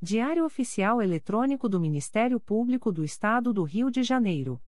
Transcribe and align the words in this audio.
Diário 0.00 0.44
Oficial 0.44 1.02
Eletrônico 1.02 1.68
do 1.68 1.80
Ministério 1.80 2.38
Público 2.38 2.92
do 2.92 3.02
Estado 3.02 3.52
do 3.52 3.64
Rio 3.64 3.90
de 3.90 4.04
Janeiro. 4.04 4.62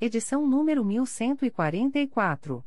Edição 0.00 0.48
número 0.48 0.84
1144. 0.84 2.66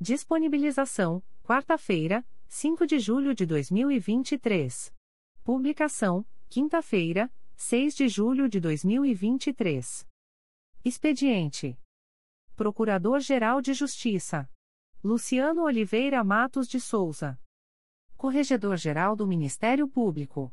Disponibilização: 0.00 1.22
quarta-feira, 1.44 2.26
5 2.48 2.84
de 2.88 2.98
julho 2.98 3.32
de 3.36 3.46
2023. 3.46 4.92
Publicação: 5.44 6.26
quinta-feira, 6.48 7.32
6 7.54 7.94
de 7.94 8.08
julho 8.08 8.48
de 8.48 8.58
2023. 8.58 10.08
Expediente: 10.84 11.78
Procurador-Geral 12.56 13.62
de 13.62 13.74
Justiça 13.74 14.50
Luciano 15.04 15.62
Oliveira 15.62 16.24
Matos 16.24 16.66
de 16.66 16.80
Souza. 16.80 17.40
Corregedor-Geral 18.16 19.14
do 19.14 19.24
Ministério 19.24 19.86
Público. 19.86 20.52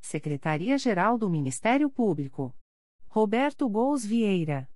Secretaria-Geral 0.00 1.18
do 1.18 1.28
Ministério 1.28 1.90
Público. 1.90 2.54
Roberto 3.06 3.68
Gous 3.68 4.04
Vieira. 4.04 4.70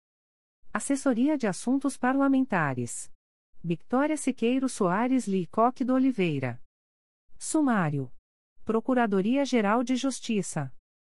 Assessoria 0.72 1.39
de 1.39 1.47
Assuntos 1.47 1.97
Parlamentares. 1.97 3.11
Victoria 3.62 4.17
Siqueiro 4.17 4.69
Soares 4.69 5.27
Licoque 5.27 5.84
do 5.84 5.95
Oliveira. 5.95 6.61
Sumário. 7.39 8.13
Procuradoria-Geral 8.64 9.83
de 9.83 9.96
Justiça. 9.96 10.74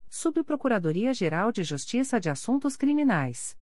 Subprocuradoria-Geral 0.09 1.51
de 1.51 1.63
Justiça 1.63 2.19
de 2.19 2.29
Assuntos 2.29 2.75
Criminais. 2.77 3.57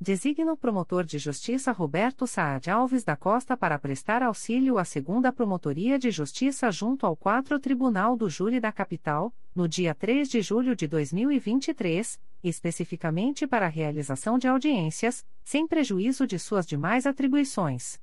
Designa 0.02 0.54
o 0.54 0.56
promotor 0.56 1.04
de 1.04 1.20
justiça 1.20 1.74
Roberto 1.74 2.26
Saad 2.26 2.70
Alves 2.70 3.04
da 3.04 3.18
Costa 3.18 3.58
para 3.58 3.78
prestar 3.78 4.24
auxílio 4.24 4.78
à 4.78 4.86
segunda 4.86 5.30
Promotoria 5.30 6.00
de 6.00 6.10
Justiça 6.10 6.72
junto 6.72 7.06
ao 7.06 7.18
4 7.18 7.60
Tribunal 7.60 8.16
do 8.16 8.30
Júri 8.30 8.62
da 8.62 8.72
Capital, 8.72 9.34
no 9.54 9.68
dia 9.68 9.94
3 9.94 10.30
de 10.30 10.42
julho 10.42 10.74
de 10.74 10.88
2023, 10.88 12.18
especificamente 12.42 13.46
para 13.46 13.66
a 13.66 13.69
realização 13.69 14.38
de 14.38 14.48
audiências, 14.48 15.25
sem 15.44 15.68
prejuízo 15.68 16.25
de 16.25 16.40
suas 16.40 16.66
demais 16.66 17.06
atribuições 17.06 18.00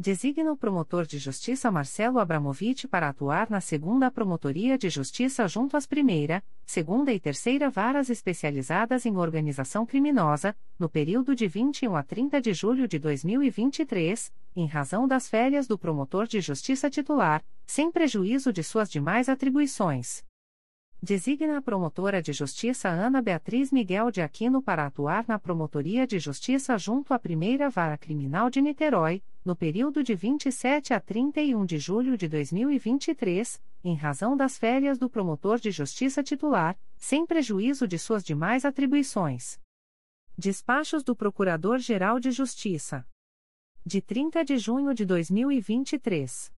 designa 0.01 0.51
o 0.51 0.57
promotor 0.57 1.05
de 1.05 1.19
justiça 1.19 1.69
Marcelo 1.69 2.17
Abramovich 2.17 2.87
para 2.87 3.07
atuar 3.07 3.49
na 3.49 3.61
segunda 3.61 4.09
Promotoria 4.09 4.75
de 4.77 4.89
Justiça 4.89 5.47
junto 5.47 5.77
às 5.77 5.85
primeira, 5.85 6.43
segunda 6.65 7.13
e 7.13 7.19
terceira 7.19 7.69
varas 7.69 8.09
especializadas 8.09 9.05
em 9.05 9.15
organização 9.15 9.85
criminosa, 9.85 10.55
no 10.79 10.89
período 10.89 11.35
de 11.35 11.47
21 11.47 11.95
a 11.95 12.01
30 12.01 12.41
de 12.41 12.51
julho 12.51 12.87
de 12.87 12.97
2023, 12.97 14.33
em 14.55 14.65
razão 14.65 15.07
das 15.07 15.29
férias 15.29 15.67
do 15.67 15.77
promotor 15.77 16.25
de 16.25 16.41
justiça 16.41 16.89
titular, 16.89 17.43
sem 17.67 17.91
prejuízo 17.91 18.51
de 18.51 18.63
suas 18.63 18.89
demais 18.89 19.29
atribuições. 19.29 20.23
Designa 21.03 21.57
a 21.57 21.61
promotora 21.63 22.21
de 22.21 22.31
justiça 22.31 22.87
Ana 22.87 23.23
Beatriz 23.23 23.71
Miguel 23.71 24.11
de 24.11 24.21
Aquino 24.21 24.61
para 24.61 24.85
atuar 24.85 25.25
na 25.27 25.39
Promotoria 25.39 26.05
de 26.05 26.19
Justiça 26.19 26.77
junto 26.77 27.11
à 27.11 27.17
Primeira 27.17 27.71
Vara 27.71 27.97
Criminal 27.97 28.51
de 28.51 28.61
Niterói, 28.61 29.23
no 29.43 29.55
período 29.55 30.03
de 30.03 30.13
27 30.13 30.93
a 30.93 30.99
31 30.99 31.65
de 31.65 31.79
julho 31.79 32.15
de 32.15 32.27
2023, 32.27 33.59
em 33.83 33.95
razão 33.95 34.37
das 34.37 34.59
férias 34.59 34.99
do 34.99 35.09
promotor 35.09 35.57
de 35.57 35.71
justiça 35.71 36.21
titular, 36.21 36.77
sem 36.97 37.25
prejuízo 37.25 37.87
de 37.87 37.97
suas 37.97 38.23
demais 38.23 38.63
atribuições. 38.63 39.59
Despachos 40.37 41.03
do 41.03 41.15
Procurador-Geral 41.15 42.19
de 42.19 42.29
Justiça. 42.29 43.03
De 43.83 44.03
30 44.03 44.45
de 44.45 44.55
junho 44.59 44.93
de 44.93 45.03
2023. 45.03 46.51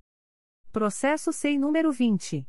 Processo 0.71 1.31
SEI 1.31 1.59
número 1.59 1.91
20. 1.91 2.43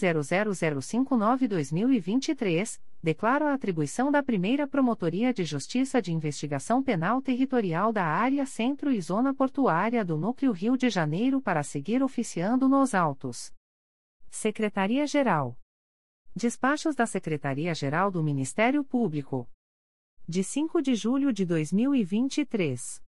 2023 1.50 2.80
declaro 3.04 3.46
a 3.46 3.54
atribuição 3.54 4.10
da 4.10 4.24
primeira 4.24 4.66
Promotoria 4.66 5.34
de 5.34 5.44
Justiça 5.44 6.01
de 6.01 6.13
Investigação 6.13 6.82
Penal 6.82 7.22
Territorial 7.22 7.92
da 7.92 8.06
Área 8.06 8.46
Centro 8.46 8.89
e 8.89 9.01
Zona 9.01 9.34
Portuária 9.34 10.06
do 10.06 10.18
Núcleo 10.18 10.54
Rio 10.54 10.78
de 10.78 10.89
Janeiro 10.89 11.42
para 11.42 11.62
seguir 11.62 12.01
oficiando 12.01 12.70
nos 12.70 12.96
autos. 12.96 13.51
Secretaria-Geral. 14.31 15.57
Despachos 16.36 16.95
da 16.95 17.05
Secretaria-Geral 17.05 18.12
do 18.12 18.24
Ministério 18.24 18.83
Público. 18.83 19.50
De 20.27 20.43
5 20.43 20.81
de 20.81 20.93
julho 20.95 21.33
de 21.33 21.45
2023. 21.45 23.03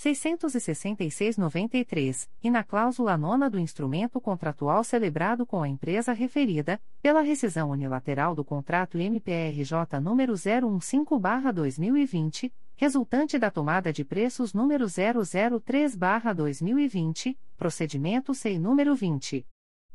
666-93, 0.00 2.26
e 2.42 2.50
na 2.50 2.64
cláusula 2.64 3.18
nona 3.18 3.50
do 3.50 3.58
instrumento 3.58 4.18
contratual 4.18 4.82
celebrado 4.82 5.44
com 5.44 5.62
a 5.62 5.68
empresa 5.68 6.14
referida, 6.14 6.80
pela 7.02 7.20
rescisão 7.20 7.68
unilateral 7.68 8.34
do 8.34 8.42
contrato 8.42 8.98
MPRJ 8.98 10.00
número 10.00 10.32
015-2020, 10.32 12.50
resultante 12.76 13.38
da 13.38 13.50
tomada 13.50 13.92
de 13.92 14.02
preços 14.02 14.54
número 14.54 14.86
003-2020, 14.86 17.36
procedimento 17.58 18.34
SEI 18.34 18.58
número 18.58 18.94
20. 18.94 19.46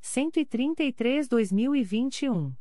133/2021. 0.00 2.54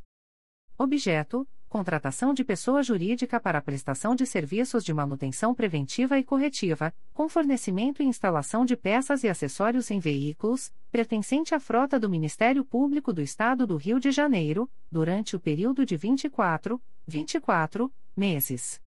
Objeto: 0.77 1.47
contratação 1.69 2.33
de 2.33 2.43
pessoa 2.43 2.81
jurídica 2.81 3.39
para 3.39 3.61
prestação 3.61 4.15
de 4.15 4.25
serviços 4.25 4.83
de 4.83 4.91
manutenção 4.93 5.53
preventiva 5.53 6.17
e 6.17 6.23
corretiva, 6.23 6.91
com 7.13 7.29
fornecimento 7.29 8.01
e 8.01 8.05
instalação 8.05 8.65
de 8.65 8.75
peças 8.75 9.23
e 9.23 9.29
acessórios 9.29 9.91
em 9.91 9.99
veículos, 9.99 10.73
pertencente 10.91 11.53
à 11.53 11.59
frota 11.59 11.99
do 11.99 12.09
Ministério 12.09 12.65
Público 12.65 13.13
do 13.13 13.21
Estado 13.21 13.67
do 13.67 13.77
Rio 13.77 13.99
de 13.99 14.11
Janeiro, 14.11 14.67
durante 14.91 15.35
o 15.35 15.39
período 15.39 15.85
de 15.85 15.95
24, 15.95 16.81
24 17.07 17.93
meses. 18.17 18.81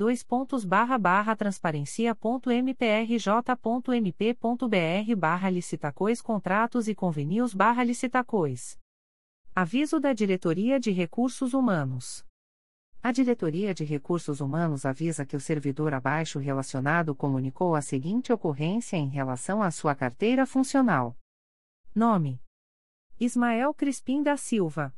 barra 5.16 5.50
licitacois 5.50 6.22
contratos 6.22 6.86
e 6.86 6.94
convenios 6.94 7.52
barra 7.52 7.82
licitacois. 7.82 8.78
Aviso 9.52 9.98
da 9.98 10.12
Diretoria 10.12 10.78
de 10.78 10.92
Recursos 10.92 11.52
Humanos. 11.52 12.27
A 13.00 13.12
Diretoria 13.12 13.72
de 13.72 13.84
Recursos 13.84 14.40
Humanos 14.40 14.84
avisa 14.84 15.24
que 15.24 15.36
o 15.36 15.40
servidor 15.40 15.94
abaixo 15.94 16.40
relacionado 16.40 17.14
comunicou 17.14 17.76
a 17.76 17.80
seguinte 17.80 18.32
ocorrência 18.32 18.96
em 18.96 19.08
relação 19.08 19.62
à 19.62 19.70
sua 19.70 19.94
carteira 19.94 20.44
funcional. 20.44 21.16
Nome: 21.94 22.42
Ismael 23.18 23.72
Crispim 23.72 24.20
da 24.20 24.36
Silva. 24.36 24.92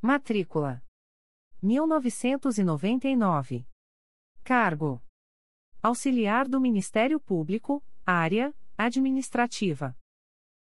Matrícula: 0.00 0.80
1999. 1.60 3.66
Cargo: 4.44 5.02
Auxiliar 5.82 6.46
do 6.46 6.60
Ministério 6.60 7.18
Público, 7.18 7.82
área 8.06 8.54
administrativa. 8.78 9.98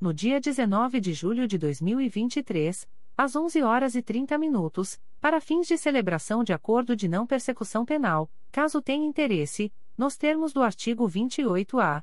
no 0.00 0.12
dia 0.12 0.40
19 0.40 0.98
de 0.98 1.12
julho 1.12 1.46
de 1.46 1.56
2023, 1.58 2.88
às 3.16 3.36
11 3.36 3.62
horas 3.62 3.94
e 3.94 4.02
30 4.02 4.36
minutos, 4.38 4.98
para 5.20 5.40
fins 5.40 5.68
de 5.68 5.78
celebração 5.78 6.42
de 6.42 6.52
acordo 6.52 6.96
de 6.96 7.06
não 7.06 7.24
persecução 7.26 7.84
penal, 7.84 8.28
caso 8.50 8.82
tenha 8.82 9.06
interesse, 9.06 9.72
nos 9.96 10.16
termos 10.16 10.52
do 10.52 10.62
artigo 10.62 11.08
28-A 11.08 12.02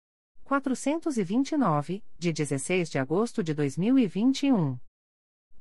429, 0.51 2.03
de 2.19 2.33
16 2.33 2.89
de 2.89 2.99
agosto 2.99 3.41
de 3.41 3.53
2021. 3.53 4.77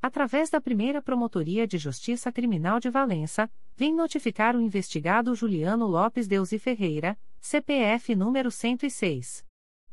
através 0.00 0.50
da 0.50 0.60
primeira 0.60 1.02
Promotoria 1.02 1.66
de 1.66 1.78
Justiça 1.78 2.32
Criminal 2.32 2.80
de 2.80 2.90
Valença, 2.90 3.50
vem 3.76 3.94
notificar 3.94 4.56
o 4.56 4.60
investigado 4.60 5.34
Juliano 5.34 5.86
Lopes 5.86 6.26
Deus 6.26 6.52
e 6.52 6.58
Ferreira, 6.58 7.16
CPF 7.40 8.14
número 8.14 8.50
106. 8.50 9.44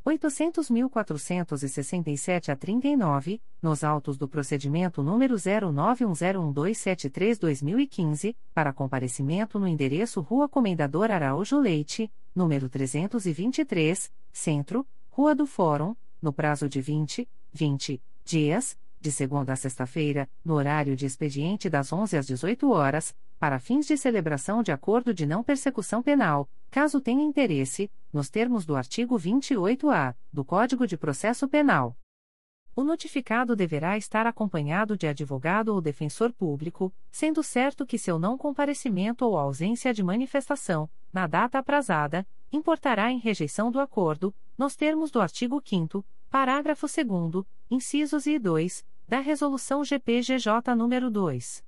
800.467 0.08 2.50
a 2.50 2.56
39, 2.56 3.41
nos 3.62 3.84
autos 3.84 4.17
do 4.17 4.26
procedimento 4.26 5.04
número 5.04 5.36
09101273-2015, 5.36 8.34
para 8.54 8.72
comparecimento 8.72 9.60
no 9.60 9.67
endereço 9.67 10.22
Rua 10.22 10.48
Comendador 10.48 11.12
Araújo 11.12 11.60
Leite, 11.60 12.10
número 12.34 12.70
323, 12.70 14.10
Centro, 14.32 14.88
Rua 15.10 15.36
do 15.36 15.46
Fórum, 15.46 15.93
no 16.22 16.32
prazo 16.32 16.70
de 16.70 16.80
20, 16.80 17.28
20 17.52 18.02
dias, 18.24 18.78
de 19.00 19.12
segunda 19.12 19.54
a 19.54 19.56
sexta-feira, 19.56 20.30
no 20.44 20.56
horário 20.56 20.96
de 20.96 21.06
expediente 21.06 21.70
das 21.70 21.94
11 21.94 22.18
às 22.18 22.28
18 22.28 22.70
horas, 22.72 23.16
para 23.40 23.60
fins 23.60 23.86
de 23.86 23.98
celebração 23.98 24.64
de 24.64 24.72
acordo 24.72 25.14
de 25.14 25.26
não 25.26 25.44
persecução 25.44 26.02
penal, 26.02 26.50
caso 26.72 27.00
tenha 27.00 27.24
interesse, 27.24 27.92
nos 28.12 28.30
termos 28.30 28.66
do 28.66 28.76
artigo 28.76 29.18
28-A 29.18 30.16
do 30.34 30.44
Código 30.44 30.88
de 30.88 30.98
Processo 30.98 31.48
Penal. 31.48 31.96
O 32.76 32.84
notificado 32.84 33.56
deverá 33.56 33.98
estar 33.98 34.28
acompanhado 34.28 34.96
de 34.96 35.08
advogado 35.08 35.70
ou 35.70 35.82
defensor 35.82 36.32
público, 36.32 36.94
sendo 37.12 37.42
certo 37.42 37.86
que 37.88 37.98
seu 37.98 38.20
não 38.20 38.38
comparecimento 38.38 39.26
ou 39.26 39.38
ausência 39.38 39.94
de 39.94 40.04
manifestação, 40.04 40.88
na 41.12 41.26
data 41.26 41.58
aprazada, 41.58 42.28
importará 42.52 43.12
em 43.12 43.18
rejeição 43.18 43.72
do 43.72 43.80
acordo, 43.80 44.34
nos 44.58 44.76
termos 44.76 45.10
do 45.10 45.20
artigo 45.20 45.62
5 45.64 46.06
parágrafo 46.30 46.88
2 46.88 47.46
incisos 47.70 48.28
e 48.28 48.38
2, 48.38 48.86
da 49.08 49.20
Resolução 49.20 49.84
GPGJ 49.84 50.76
nº 50.76 51.10
2. 51.10 51.63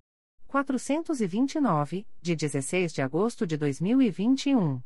429, 0.48 2.08
de 2.22 2.36
16 2.36 2.94
de 2.94 3.02
agosto 3.02 3.46
de 3.46 3.56
2021. 3.56 4.82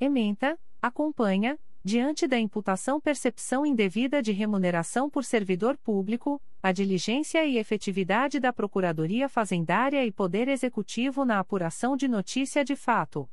Ementa: 0.00 0.58
Acompanha 0.80 1.58
diante 1.84 2.26
da 2.26 2.38
imputação 2.38 2.98
percepção 2.98 3.66
indevida 3.66 4.22
de 4.22 4.32
remuneração 4.32 5.10
por 5.10 5.26
servidor 5.26 5.76
público, 5.76 6.40
a 6.62 6.72
diligência 6.72 7.44
e 7.44 7.58
efetividade 7.58 8.40
da 8.40 8.50
Procuradoria 8.50 9.28
Fazendária 9.28 10.06
e 10.06 10.10
Poder 10.10 10.48
Executivo 10.48 11.22
na 11.26 11.38
apuração 11.38 11.98
de 11.98 12.08
notícia 12.08 12.64
de 12.64 12.74
fato. 12.74 13.28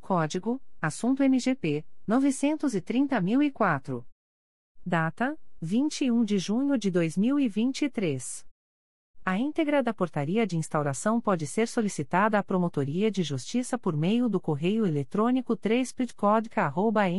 Código: 0.00 0.60
Assunto 0.82 1.22
MGP 1.22 1.86
930.004. 2.08 4.04
Data: 4.84 5.38
21 5.62 6.24
de 6.24 6.40
junho 6.40 6.76
de 6.76 6.90
2023. 6.90 8.47
A 9.28 9.36
íntegra 9.36 9.82
da 9.82 9.92
portaria 9.92 10.46
de 10.46 10.56
instauração 10.56 11.20
pode 11.20 11.46
ser 11.46 11.68
solicitada 11.68 12.38
à 12.38 12.42
Promotoria 12.42 13.10
de 13.10 13.22
Justiça 13.22 13.76
por 13.76 13.94
meio 13.94 14.26
do 14.26 14.40
correio 14.40 14.86
eletrônico 14.86 15.54
3 15.54 15.94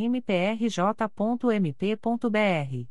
mprj.mp.br. 0.08 2.88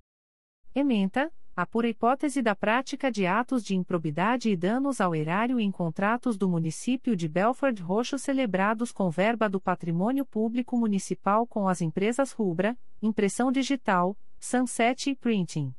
Ementa: 0.75 1.31
a 1.55 1.67
pura 1.67 1.87
hipótese 1.87 2.41
da 2.41 2.55
prática 2.55 3.11
de 3.11 3.27
atos 3.27 3.63
de 3.63 3.75
improbidade 3.75 4.49
e 4.49 4.57
danos 4.57 4.99
ao 4.99 5.13
erário 5.13 5.59
em 5.59 5.71
contratos 5.71 6.35
do 6.35 6.49
município 6.49 7.15
de 7.15 7.27
Belford 7.27 7.79
Roxo 7.79 8.17
celebrados 8.17 8.91
com 8.91 9.07
verba 9.11 9.47
do 9.47 9.61
Patrimônio 9.61 10.25
Público 10.25 10.75
Municipal 10.75 11.45
com 11.45 11.67
as 11.67 11.79
empresas 11.79 12.31
Rubra, 12.31 12.75
Impressão 13.03 13.51
Digital, 13.51 14.17
Sunset 14.39 15.13
Printing. 15.15 15.75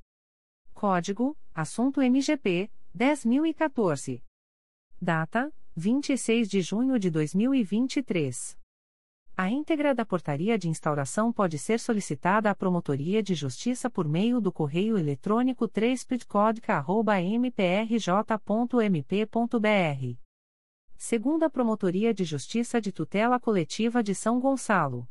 Código: 0.73 1.37
Assunto 1.53 2.01
MGP 2.01 2.71
10014. 2.95 4.23
Data: 5.03 5.53
26 5.77 6.49
de 6.49 6.61
junho 6.61 7.01
de 7.01 7.11
2023. 7.11 8.57
A 9.37 9.51
íntegra 9.51 9.93
da 9.93 10.07
portaria 10.07 10.57
de 10.57 10.69
instauração 10.69 11.33
pode 11.33 11.59
ser 11.59 11.81
solicitada 11.81 12.49
à 12.49 12.55
Promotoria 12.55 13.21
de 13.21 13.35
Justiça 13.35 13.91
por 13.91 14.07
meio 14.07 14.41
do 14.41 14.53
correio 14.53 14.97
eletrônico 14.97 15.67
3 15.67 16.07
mprj.mp.br. 17.41 17.99
Segunda 20.97 21.51
Promotoria 21.51 22.15
de 22.15 22.23
Justiça 22.23 22.81
de 22.81 22.93
Tutela 22.93 23.41
Coletiva 23.41 24.01
de 24.01 24.15
São 24.15 24.39
Gonçalo. 24.39 25.09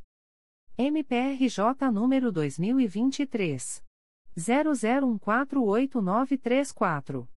MPRJ 0.77 1.91
número 1.91 2.31
2023 2.31 3.83
00148934. 4.37 7.27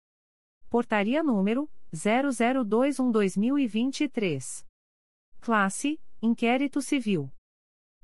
Portaria 0.70 1.24
número 1.24 1.68
0021/2023. 1.97 4.67
Classe: 5.41 5.99
Inquérito 6.21 6.83
Civil. 6.83 7.33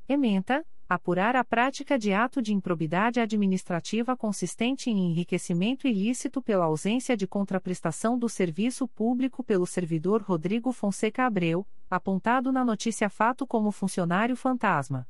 Ementa: 0.08 0.64
apurar 0.88 1.36
a 1.36 1.44
prática 1.44 1.98
de 1.98 2.12
ato 2.12 2.42
de 2.42 2.52
improbidade 2.52 3.20
administrativa 3.20 4.16
consistente 4.16 4.90
em 4.90 5.10
enriquecimento 5.10 5.86
ilícito 5.86 6.42
pela 6.42 6.64
ausência 6.66 7.16
de 7.16 7.26
contraprestação 7.26 8.18
do 8.18 8.28
serviço 8.28 8.86
público 8.88 9.42
pelo 9.42 9.66
servidor 9.66 10.20
Rodrigo 10.22 10.70
Fonseca 10.72 11.24
Abreu, 11.24 11.66
apontado 11.88 12.52
na 12.52 12.62
notícia 12.64 13.08
fato 13.08 13.46
como 13.46 13.70
funcionário 13.70 14.36
fantasma. 14.36 15.08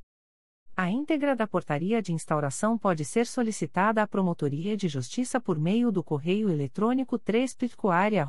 A 0.81 0.89
íntegra 0.89 1.35
da 1.35 1.45
portaria 1.45 2.01
de 2.01 2.11
instauração 2.11 2.75
pode 2.75 3.05
ser 3.05 3.27
solicitada 3.27 4.01
à 4.01 4.07
Promotoria 4.07 4.75
de 4.75 4.87
Justiça 4.87 5.39
por 5.39 5.59
meio 5.59 5.91
do 5.91 6.03
correio 6.03 6.49
eletrônico 6.49 7.19
3 7.19 7.55
mprj.mp.br. 7.55 8.25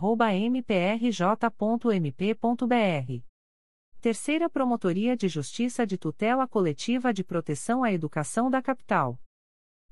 Terceira 4.03 4.51
Promotoria 4.51 5.17
de 5.17 5.29
Justiça 5.29 5.87
de 5.87 5.97
Tutela 5.97 6.47
Coletiva 6.47 7.11
de 7.11 7.25
Proteção 7.25 7.83
à 7.83 7.91
Educação 7.91 8.51
da 8.51 8.61
Capital. 8.61 9.19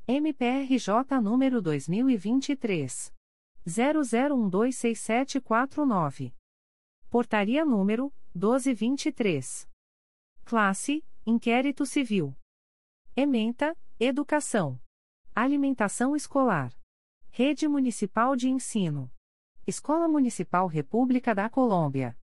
MPRJ 0.06 1.18
número 1.22 1.62
2023 1.62 3.10
00126749. 3.66 6.34
Portaria 7.08 7.64
número 7.64 8.12
1223. 8.34 9.66
Classe: 10.44 11.02
Inquérito 11.24 11.86
Civil. 11.86 12.36
Ementa, 13.22 13.76
Educação. 13.98 14.80
Alimentação 15.34 16.16
Escolar. 16.16 16.72
Rede 17.28 17.68
Municipal 17.68 18.34
de 18.34 18.48
Ensino. 18.48 19.12
Escola 19.66 20.08
Municipal 20.08 20.66
República 20.66 21.34
da 21.34 21.50
Colômbia. 21.50 22.16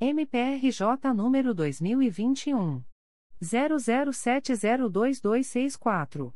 MPRJ 0.00 1.14
número 1.14 1.54
2021. 1.54 2.82
00702264. 3.40 6.34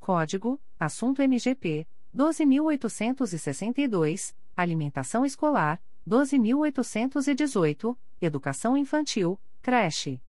Código: 0.00 0.60
Assunto 0.80 1.22
MGP 1.22 1.86
12862, 2.12 4.34
Alimentação 4.60 5.24
escolar 5.24 5.80
12818, 6.06 7.98
Educação 8.20 8.76
infantil, 8.76 9.40
creche. 9.62 10.20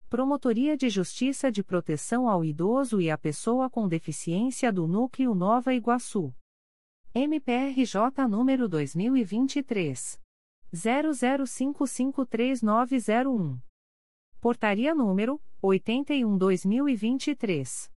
Promotoria 0.08 0.78
de 0.78 0.88
Justiça 0.90 1.52
de 1.52 1.64
Proteção 1.64 2.30
ao 2.30 2.46
Idoso 2.46 3.02
e 3.02 3.10
à 3.10 3.18
Pessoa 3.18 3.68
com 3.70 3.88
Deficiência 3.88 4.72
do 4.72 4.88
Núcleo 4.88 5.34
Nova 5.34 5.74
Iguaçu. 5.74 6.32
MPRJ 7.14 8.26
número 8.30 8.70
2023. 8.70 10.18
00553901. 10.74 13.62
Portaria 14.39 14.95
número 14.95 15.41
81-2023. 15.62 17.91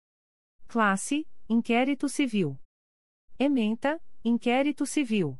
Classe: 0.66 1.28
Inquérito 1.46 2.08
Civil. 2.08 2.58
Ementa: 3.38 4.00
Inquérito 4.24 4.86
Civil. 4.86 5.38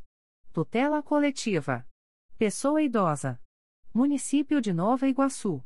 Tutela 0.52 1.02
Coletiva. 1.02 1.88
Pessoa 2.36 2.82
Idosa. 2.82 3.40
Município 3.94 4.60
de 4.60 4.74
Nova 4.74 5.08
Iguaçu. 5.08 5.64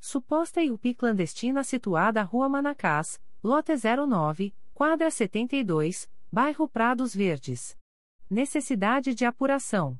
Suposta 0.00 0.60
IUP 0.60 0.92
clandestina 0.96 1.62
situada 1.62 2.20
Rua 2.24 2.48
Manacás, 2.48 3.22
Lote 3.44 3.74
09, 3.76 4.52
Quadra 4.74 5.08
72, 5.08 6.10
Bairro 6.34 6.68
Prados 6.68 7.14
Verdes. 7.14 7.78
Necessidade 8.28 9.14
de 9.14 9.24
apuração. 9.24 9.96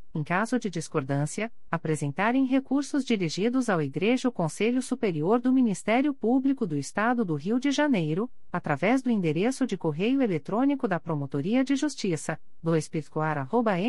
em 0.13 0.23
caso 0.23 0.59
de 0.59 0.69
discordância, 0.69 1.51
apresentarem 1.69 2.45
recursos 2.45 3.05
dirigidos 3.05 3.69
ao 3.69 3.81
Igreja 3.81 4.31
Conselho 4.31 4.81
Superior 4.81 5.39
do 5.39 5.51
Ministério 5.51 6.13
Público 6.13 6.65
do 6.65 6.77
Estado 6.77 7.23
do 7.23 7.35
Rio 7.35 7.59
de 7.59 7.71
Janeiro, 7.71 8.29
através 8.51 9.01
do 9.01 9.09
endereço 9.09 9.65
de 9.65 9.77
correio 9.77 10.21
eletrônico 10.21 10.87
da 10.87 10.99
Promotoria 10.99 11.63
de 11.63 11.75
Justiça, 11.75 12.39
2 12.61 12.89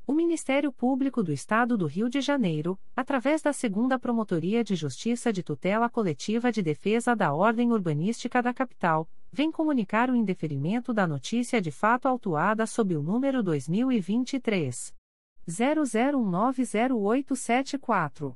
O 0.08 0.14
Ministério 0.14 0.72
Público 0.72 1.24
do 1.24 1.34
Estado 1.34 1.76
do 1.76 1.88
Rio 1.88 2.08
de 2.08 2.22
Janeiro, 2.22 2.78
através 2.96 3.42
da 3.42 3.52
Segunda 3.52 3.98
Promotoria 3.98 4.64
de 4.64 4.76
Justiça 4.76 5.34
de 5.34 5.42
Tutela 5.42 5.90
Coletiva 5.90 6.52
de 6.52 6.62
Defesa 6.62 7.16
da 7.16 7.34
Ordem 7.34 7.72
Urbanística 7.72 8.40
da 8.40 8.54
Capital, 8.54 9.10
vem 9.32 9.52
comunicar 9.52 10.12
o 10.12 10.16
indeferimento 10.16 10.94
da 10.94 11.08
notícia 11.08 11.60
de 11.60 11.72
fato 11.72 12.08
autuada 12.08 12.68
sob 12.68 12.96
o 12.96 13.02
número 13.02 13.42
2023 13.42 14.94
00190874. 15.50 18.36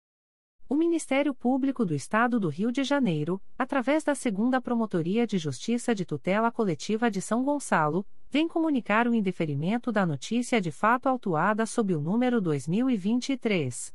O 0.71 0.73
Ministério 0.73 1.33
Público 1.33 1.85
do 1.85 1.93
Estado 1.93 2.39
do 2.39 2.47
Rio 2.47 2.71
de 2.71 2.81
Janeiro, 2.81 3.41
através 3.59 4.05
da 4.05 4.15
Segunda 4.15 4.61
Promotoria 4.61 5.27
de 5.27 5.37
Justiça 5.37 5.93
de 5.93 6.05
Tutela 6.05 6.49
Coletiva 6.49 7.11
de 7.11 7.21
São 7.21 7.43
Gonçalo, 7.43 8.05
vem 8.29 8.47
comunicar 8.47 9.05
o 9.05 9.13
indeferimento 9.13 9.91
da 9.91 10.05
notícia 10.05 10.61
de 10.61 10.71
fato 10.71 11.07
autuada 11.07 11.65
sob 11.65 11.93
o 11.93 11.99
número 11.99 12.39
2023 12.39 13.93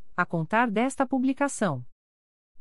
a 0.15 0.25
contar 0.25 0.69
desta 0.69 1.05
publicação. 1.05 1.83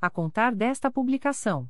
a 0.00 0.08
contar 0.08 0.54
desta 0.54 0.90
publicação. 0.90 1.68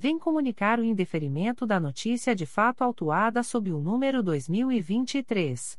vem 0.00 0.18
comunicar 0.18 0.80
o 0.80 0.84
indeferimento 0.84 1.66
da 1.66 1.78
notícia 1.78 2.34
de 2.34 2.46
fato 2.46 2.82
autuada 2.82 3.42
sob 3.42 3.70
o 3.70 3.78
número 3.78 4.22
2023 4.22 5.78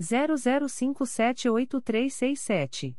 00578367. 0.00 2.96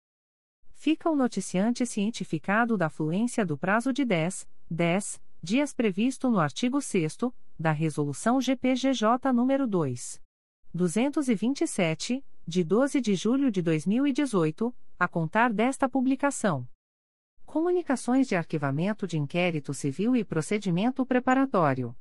Fica 0.74 1.10
o 1.10 1.16
noticiante 1.16 1.86
cientificado 1.86 2.76
da 2.76 2.90
fluência 2.90 3.46
do 3.46 3.58
prazo 3.58 3.94
de 3.94 4.04
10, 4.04 4.46
10 4.70 5.22
dias 5.42 5.74
previsto 5.74 6.30
no 6.30 6.40
artigo 6.40 6.82
6 6.82 7.18
da 7.62 7.72
Resolução 7.72 8.42
GPGJ 8.42 9.32
nº 9.32 9.66
2. 9.66 10.22
227, 10.74 12.26
de 12.48 12.64
12 12.64 13.00
de 13.00 13.16
julho 13.16 13.52
de 13.52 13.62
2018, 13.62 14.76
a 15.00 15.08
contar 15.08 15.54
desta 15.54 15.88
publicação. 15.88 16.68
Comunicações 17.46 18.28
de 18.28 18.36
Arquivamento 18.36 19.06
de 19.06 19.18
Inquérito 19.18 19.74
Civil 19.74 20.16
e 20.16 20.24
Procedimento 20.24 21.06
Preparatório. 21.06 21.96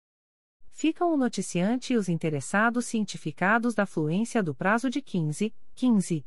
Ficam 0.68 1.14
o 1.14 1.16
noticiante 1.16 1.94
e 1.94 1.96
os 1.96 2.06
interessados 2.08 2.84
cientificados 2.86 3.74
da 3.74 3.86
fluência 3.86 4.42
do 4.42 4.54
prazo 4.54 4.90
de 4.90 5.00
15, 5.00 5.54
15 5.74 6.26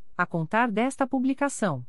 a 0.17 0.25
contar 0.25 0.71
desta 0.71 1.07
publicação. 1.07 1.85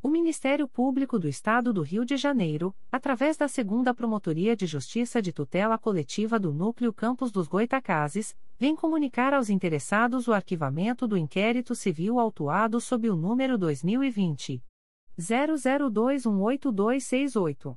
O 0.00 0.08
Ministério 0.08 0.68
Público 0.68 1.18
do 1.18 1.26
Estado 1.26 1.72
do 1.72 1.82
Rio 1.82 2.04
de 2.04 2.16
Janeiro, 2.16 2.72
através 2.90 3.36
da 3.36 3.46
Segunda 3.48 3.92
Promotoria 3.92 4.54
de 4.54 4.64
Justiça 4.64 5.20
de 5.20 5.32
Tutela 5.32 5.76
Coletiva 5.76 6.38
do 6.38 6.52
Núcleo 6.52 6.92
Campos 6.92 7.32
dos 7.32 7.48
Goitacazes, 7.48 8.36
vem 8.56 8.76
comunicar 8.76 9.34
aos 9.34 9.50
interessados 9.50 10.28
o 10.28 10.32
arquivamento 10.32 11.08
do 11.08 11.16
inquérito 11.16 11.74
civil 11.74 12.20
autuado 12.20 12.80
sob 12.80 13.10
o 13.10 13.16
número 13.16 13.58
2020 13.58 14.62
00218268. 15.18 17.76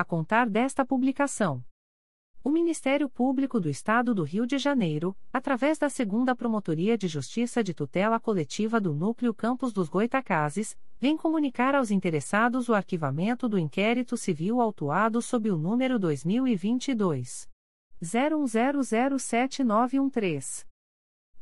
a 0.00 0.04
contar 0.04 0.48
desta 0.48 0.84
publicação. 0.84 1.64
O 2.44 2.50
Ministério 2.50 3.08
Público 3.08 3.58
do 3.58 3.68
Estado 3.68 4.14
do 4.14 4.22
Rio 4.22 4.46
de 4.46 4.56
Janeiro, 4.56 5.16
através 5.32 5.76
da 5.76 5.88
Segunda 5.88 6.36
Promotoria 6.36 6.96
de 6.96 7.08
Justiça 7.08 7.64
de 7.64 7.74
Tutela 7.74 8.20
Coletiva 8.20 8.80
do 8.80 8.94
Núcleo 8.94 9.34
Campos 9.34 9.72
dos 9.72 9.88
Goitacazes, 9.88 10.78
vem 11.00 11.16
comunicar 11.16 11.74
aos 11.74 11.90
interessados 11.90 12.68
o 12.68 12.74
arquivamento 12.74 13.48
do 13.48 13.58
inquérito 13.58 14.16
civil 14.16 14.60
autuado 14.60 15.20
sob 15.20 15.50
o 15.50 15.58
número 15.58 15.98
2022 15.98 17.48
01007913. 18.00 20.64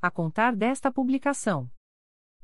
a 0.00 0.10
contar 0.10 0.54
desta 0.54 0.90
publicação. 0.90 1.70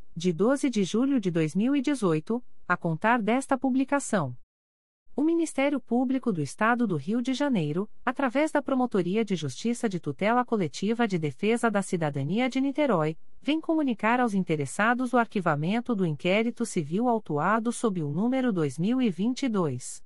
de 0.15 0.33
12 0.33 0.69
de 0.69 0.83
julho 0.83 1.19
de 1.19 1.31
2018, 1.31 2.43
a 2.67 2.75
contar 2.75 3.21
desta 3.21 3.57
publicação. 3.57 4.35
O 5.15 5.23
Ministério 5.23 5.79
Público 5.79 6.31
do 6.31 6.41
Estado 6.41 6.87
do 6.87 6.95
Rio 6.95 7.21
de 7.21 7.33
Janeiro, 7.33 7.89
através 8.05 8.51
da 8.51 8.61
Promotoria 8.61 9.25
de 9.25 9.35
Justiça 9.35 9.89
de 9.89 9.99
Tutela 9.99 10.45
Coletiva 10.45 11.07
de 11.07 11.19
Defesa 11.19 11.69
da 11.69 11.81
Cidadania 11.81 12.49
de 12.49 12.61
Niterói, 12.61 13.17
vem 13.41 13.59
comunicar 13.59 14.19
aos 14.19 14.33
interessados 14.33 15.13
o 15.13 15.17
arquivamento 15.17 15.93
do 15.93 16.05
inquérito 16.05 16.65
civil 16.65 17.09
autuado 17.09 17.71
sob 17.71 18.01
o 18.01 18.11
número 18.11 18.53
2022 18.53 20.01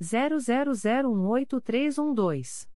00018312. 0.00 2.75